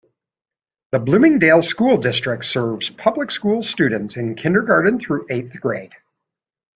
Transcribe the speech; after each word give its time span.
The 0.93 0.97
Bloomingdale 0.97 1.61
School 1.61 1.95
District 1.97 2.43
serves 2.43 2.89
public 2.89 3.29
school 3.29 3.61
students 3.61 4.17
in 4.17 4.33
Kindergarten 4.33 4.99
through 4.99 5.27
eighth 5.29 5.61
grade. 5.61 5.93